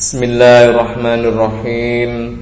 [0.00, 2.40] Bismillahirrahmanirrahim.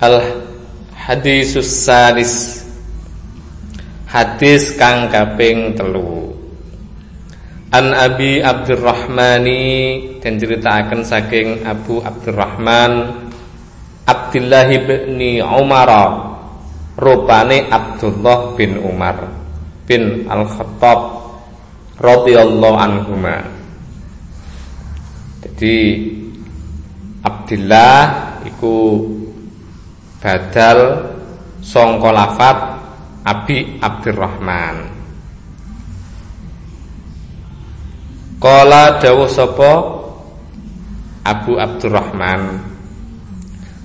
[0.00, 0.48] Al
[0.96, 2.64] hadisus salis
[4.08, 6.32] Hadis kang kaping telu.
[7.68, 13.12] An Abi Abdurrahmani dan ceritakan saking Abu Abdurrahman
[14.08, 15.92] Abdullah bin Umar
[16.96, 19.28] rupane Abdullah bin Umar
[19.84, 21.28] bin Al-Khattab
[22.00, 23.60] radhiyallahu anhuma
[25.42, 25.76] jadi
[27.26, 27.98] Abdullah
[28.46, 29.06] iku
[30.22, 30.78] badal
[31.58, 32.58] sangka lafat
[33.22, 35.02] Abi Abdurrahman
[38.42, 40.02] Kala dawuh sapa?
[41.22, 42.58] Abu Abdurrahman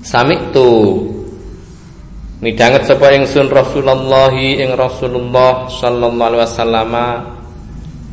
[0.02, 1.06] Sami'tu.
[2.42, 6.94] Midanget sapa ingsun Rasulullah ing Rasulullah sallallahu alaihi wasallam?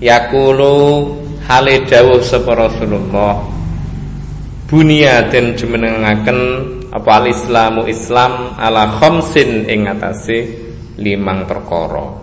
[0.05, 0.77] Yaqulu
[1.45, 3.45] hale dawuh sapa Rasulullah
[4.65, 6.39] bunia den jumenengaken
[6.95, 10.65] apa al Islamu Islam ala khamsin ing atase
[10.99, 12.23] limang perkara.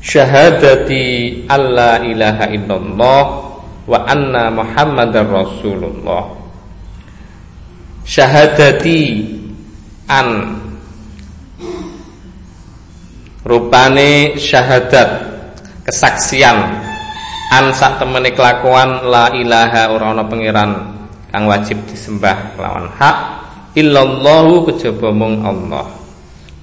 [0.00, 3.24] Syahadati alla ilaha illallah
[3.84, 6.32] wa anna muhammadar rasulullah.
[8.04, 9.00] Syahadati
[10.08, 10.56] an
[13.44, 15.10] rupane syahadat
[15.84, 16.79] kesaksian
[17.50, 20.70] an sak temene kelakuan la ilaha ora ana pangeran
[21.34, 23.16] kang wajib disembah lawan hak
[23.74, 25.86] illallahu kejaba mung Allah.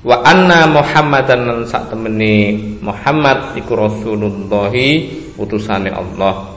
[0.08, 4.72] Wa anna muhammadan lan sak temene Muhammad iku rasulullah
[5.36, 6.56] utusane Allah.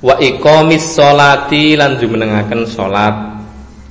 [0.00, 3.16] Wa iqamis sholati lan jumenengaken salat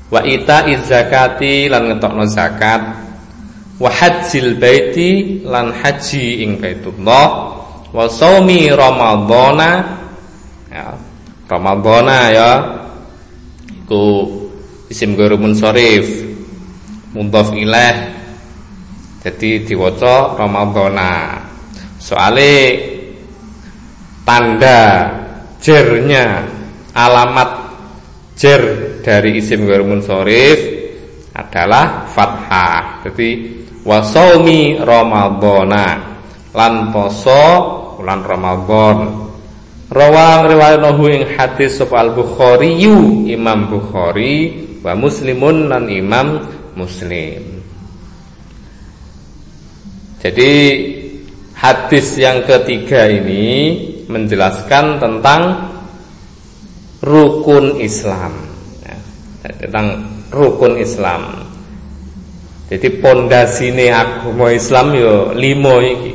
[0.10, 2.82] wa ita zakati lan ngetokno zakat.
[3.76, 7.60] Wa hajjil baiti lan haji ing baitullah
[7.96, 9.72] wa saumi ramadhana.
[10.68, 11.00] Ya
[11.48, 12.52] ramadhana ya.
[14.86, 16.06] Isim guru munsharif
[17.16, 18.12] mudhaf ilaih
[19.24, 21.42] jadi diwaca ramadhana.
[21.98, 22.78] Soale
[24.22, 25.10] tanda
[25.58, 26.46] jernya
[26.94, 27.50] alamat
[28.38, 28.62] jer
[29.02, 30.60] dari isim ghair munsharif
[31.34, 33.02] adalah fathah.
[33.10, 33.30] Jadi
[33.82, 36.14] wasaumi ramadhana.
[36.54, 37.44] Lan poso
[37.98, 38.98] bulan Ramadan.
[39.90, 42.74] Rawang riwayat nahu ing hadis sapa Al Bukhari
[43.30, 46.42] Imam Bukhari wa Muslimun lan Imam
[46.76, 47.64] Muslim.
[50.20, 50.54] Jadi
[51.54, 53.46] hadis yang ketiga ini
[54.10, 55.42] menjelaskan tentang
[57.06, 58.34] rukun Islam
[58.82, 58.98] ya,
[59.62, 60.02] tentang
[60.34, 61.46] rukun Islam
[62.66, 66.15] jadi pondasine agama Islam yo limo iki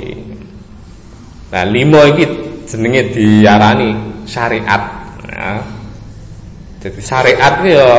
[1.51, 2.25] nah limo iki
[2.71, 3.91] jenenge diarani
[4.27, 4.83] syariat
[5.27, 5.59] ya.
[6.79, 7.91] jadi syariat yo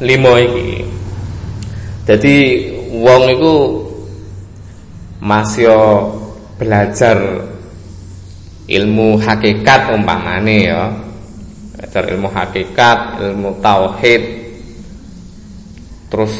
[0.00, 0.80] limo iki
[2.08, 2.34] jadi
[2.96, 3.54] wong iku
[5.20, 5.68] masih
[6.56, 7.44] belajar
[8.66, 11.06] ilmu hakikat umpamane ya
[11.76, 14.22] belajar ilmu hakikat, ilmu tauhid.
[16.08, 16.32] Terus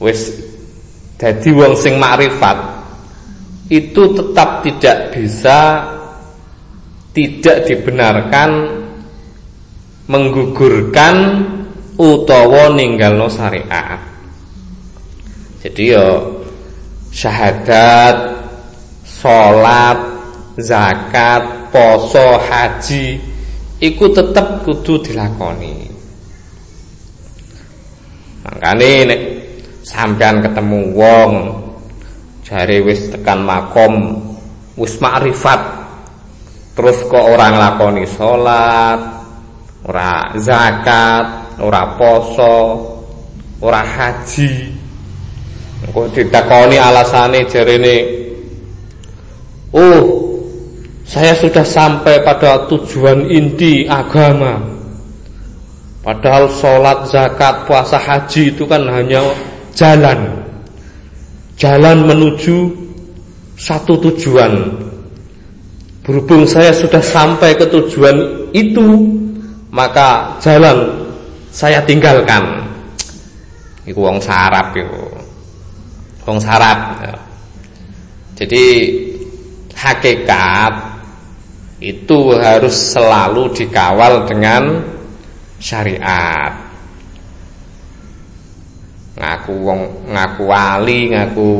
[0.00, 0.20] wis
[1.20, 2.56] jadi wong sing makrifat
[3.70, 5.58] itu tetap tidak bisa
[7.12, 8.50] tidak dibenarkan
[10.08, 11.16] menggugurkan
[12.00, 14.00] utawa ninggalno syariat.
[15.62, 16.08] Jadi yo
[17.12, 18.16] syahadat,
[19.06, 20.00] salat,
[20.58, 23.20] zakat, poso, haji
[23.78, 25.86] iku tetep kudu dilakoni.
[28.42, 29.20] Makane nek
[29.86, 31.32] sampean ketemu wong
[32.42, 34.18] jare wis tekan makom
[34.78, 35.82] wis makrifat
[36.72, 39.00] terus kok orang lakoni salat,
[39.84, 42.56] ora zakat, ora poso,
[43.60, 44.72] ora haji.
[45.82, 47.96] Kok ditakoni alasane jarene
[49.72, 50.04] Oh,
[51.08, 54.60] saya sudah sampai pada tujuan inti agama.
[56.04, 59.22] Padahal sholat, zakat, puasa, haji itu kan hanya
[59.72, 60.44] jalan.
[61.62, 62.74] Jalan menuju
[63.54, 64.82] satu tujuan.
[66.02, 68.82] Berhubung saya sudah sampai ke tujuan itu,
[69.70, 71.06] maka jalan
[71.54, 72.66] saya tinggalkan.
[73.86, 75.06] Iku wong sarap itu.
[76.26, 76.98] Wong sarap.
[78.34, 78.64] Jadi
[79.78, 80.74] hakikat
[81.78, 84.82] itu harus selalu dikawal dengan
[85.62, 86.71] syariat
[89.22, 89.80] ngaku wong
[90.10, 91.50] ngaku wali ngaku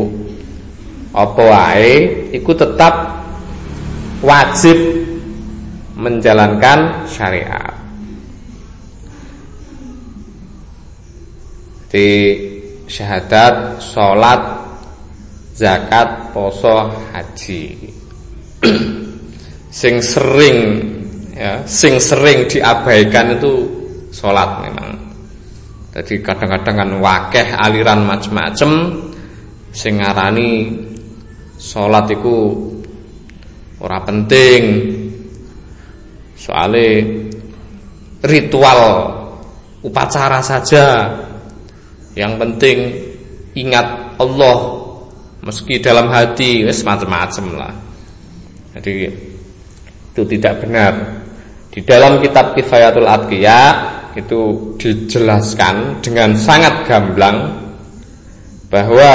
[1.14, 1.94] apa wae
[2.34, 3.22] iku tetap
[4.18, 4.78] wajib
[5.94, 7.78] menjalankan syariat
[11.92, 12.08] di
[12.88, 14.40] syahadat, sholat,
[15.52, 17.92] zakat, poso, haji.
[19.72, 20.58] sing sering
[21.36, 23.68] ya, sing sering diabaikan itu
[24.12, 24.71] sholat
[25.92, 28.70] jadi kadang-kadang kan wakeh aliran macam-macam
[29.76, 30.52] sing ngarani
[31.60, 32.36] itu
[33.76, 34.62] ora penting.
[36.32, 37.06] Soalnya
[38.24, 38.80] ritual
[39.84, 41.12] upacara saja
[42.18, 42.98] yang penting
[43.54, 44.58] ingat Allah
[45.44, 47.74] meski dalam hati wis macam-macam lah.
[48.74, 49.12] Jadi
[50.12, 50.92] itu tidak benar.
[51.72, 53.60] Di dalam kitab Kifayatul Adqiya
[54.16, 57.48] itu dijelaskan dengan sangat gamblang
[58.68, 59.12] bahwa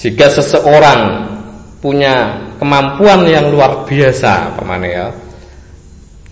[0.00, 1.28] jika seseorang
[1.80, 5.08] punya kemampuan yang luar biasa pemane ya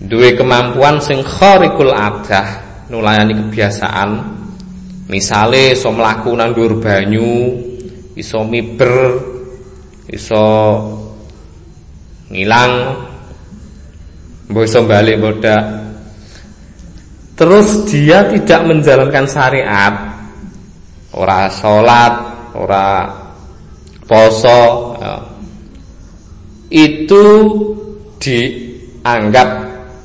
[0.01, 4.11] duwe kemampuan sing khariqul adah nulayani kebiasaan
[5.09, 7.53] misale iso mlaku nang banyu
[8.17, 9.21] iso miber
[10.09, 10.45] iso
[12.33, 12.73] ngilang
[14.52, 15.64] Mbok balik bodak.
[17.32, 19.94] Terus dia tidak menjalankan syariat.
[21.16, 22.14] Ora sholat,
[22.52, 23.08] ora
[24.04, 25.16] poso, ya.
[26.69, 27.25] itu
[28.20, 29.49] dianggap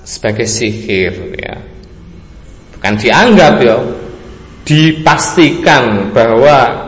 [0.08, 1.56] sebagai sihir, ya.
[2.76, 3.78] Bukan dianggap ya,
[4.64, 6.88] dipastikan bahwa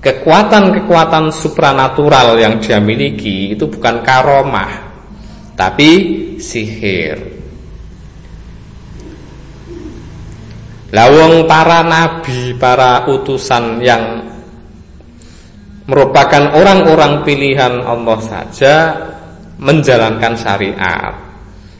[0.00, 4.91] kekuatan-kekuatan supranatural yang dia miliki itu bukan karomah,
[5.62, 5.90] tapi
[6.42, 7.22] sihir.
[10.90, 14.26] Lawang para nabi, para utusan yang
[15.86, 18.74] merupakan orang-orang pilihan Allah saja
[19.62, 21.14] menjalankan syariat.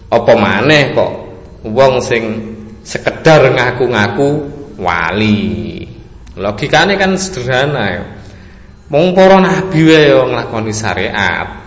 [0.08, 1.12] Apa maneh kok
[1.66, 2.24] wong sing
[2.86, 4.46] sekedar ngaku-ngaku
[4.78, 5.82] wali.
[6.38, 8.04] Logikane kan sederhana ya.
[8.94, 11.61] Mung para nabi wae nglakoni syariat.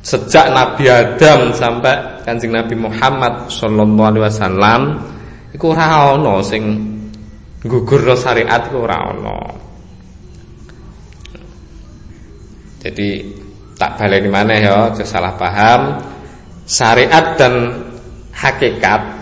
[0.00, 4.80] Sejak Nabi Adam sampai Kanjeng Nabi Muhammad sallallahu alaihi wasallam
[5.52, 6.62] iku ora ana sing
[7.60, 9.38] gugurno syariat iku ora ana.
[12.80, 13.08] Jadi
[13.76, 16.00] tak baleni maneh ya, aja salah paham.
[16.64, 17.84] Syariat dan
[18.32, 19.20] hakikat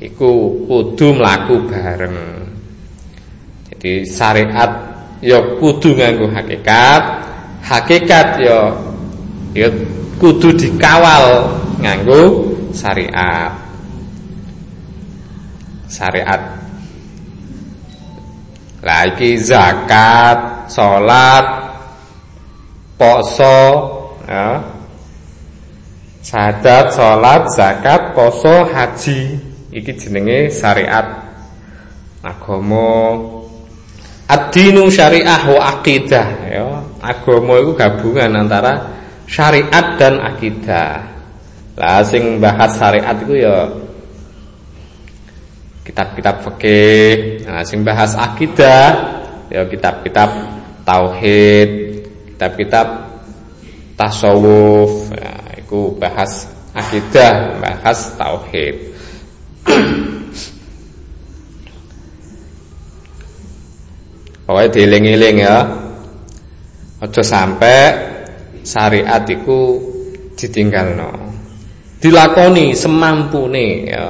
[0.00, 2.16] iku kudu mlaku bareng.
[3.68, 4.70] Jadi syariat
[5.20, 7.02] ya kudu nganggo hakikat,
[7.68, 8.91] hakikat ya
[9.52, 9.68] ya
[10.16, 11.48] kudu dikawal
[11.80, 13.52] nganggo syariat.
[15.90, 16.40] Syariat.
[18.82, 21.46] Lah iki zakat salat
[22.96, 23.60] poso
[24.26, 24.62] ya.
[26.22, 29.36] Sadat salat zakat poso haji.
[29.72, 31.28] Iki jenenge syariat.
[32.24, 33.18] Agama.
[34.30, 36.66] Ad-dinu syariah wa aqidah ya.
[37.02, 39.01] Agama itu gabungan antara
[39.32, 41.08] syariat dan akidah.
[41.80, 43.64] Lah sing bahas syariat itu ya
[45.88, 48.92] kitab-kitab fikih, nah sing bahas akidah
[49.48, 50.30] ya kitab-kitab
[50.84, 51.70] tauhid,
[52.28, 52.86] kitab-kitab
[53.96, 56.46] tasawuf, ya, itu bahas
[56.76, 58.76] akidah, bahas tauhid.
[64.44, 65.64] Pokoknya dieling-eling ya.
[67.02, 68.11] Aja sampai
[68.62, 69.78] syariat iku
[70.34, 71.30] ditinggalno.
[72.02, 74.06] Dilakoni semampune ya.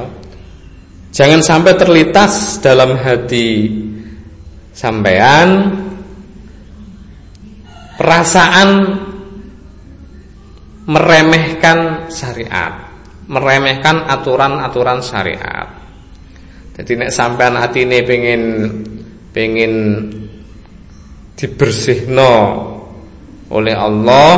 [1.12, 3.68] Jangan sampai terlintas dalam hati
[4.73, 5.76] sampean
[8.00, 8.71] perasaan
[10.88, 12.88] meremehkan syariat,
[13.28, 15.68] meremehkan aturan-aturan syariat.
[16.73, 18.42] Jadi nek sampean atine pengen
[19.37, 19.73] pengen
[21.37, 22.32] dibersihno
[23.52, 24.32] oleh Allah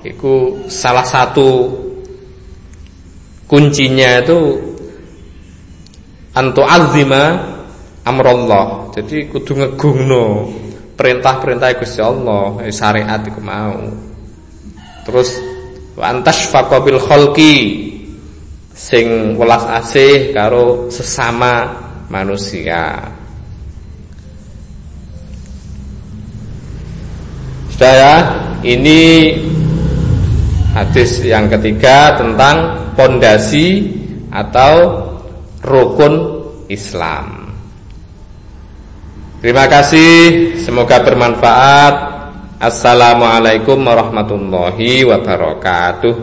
[0.00, 1.68] itu salah satu
[3.46, 4.38] kuncinya itu
[6.32, 7.24] antu azima
[8.02, 8.92] amrullah.
[8.96, 10.24] Jadi kudu ngegungno
[10.96, 13.76] perintah-perintah Gusti Allah eh, syariat iku mau.
[15.04, 15.36] Terus
[15.96, 17.56] wa antas faqabil khalqi
[18.76, 21.72] sing welas asih karo sesama
[22.12, 23.15] manusia
[27.76, 28.16] Sudah ya,
[28.64, 29.36] ini
[30.72, 33.92] hadis yang ketiga tentang pondasi
[34.32, 35.04] atau
[35.60, 36.40] rukun
[36.72, 37.52] Islam.
[39.44, 41.94] Terima kasih, semoga bermanfaat.
[42.64, 46.16] Assalamualaikum warahmatullahi wabarakatuh.